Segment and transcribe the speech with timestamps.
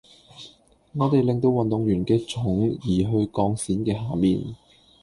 [0.93, 4.55] 我哋令到運動員嘅重移落去鋼線嘅下面